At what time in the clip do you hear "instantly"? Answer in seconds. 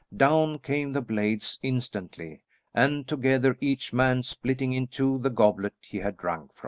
1.61-2.41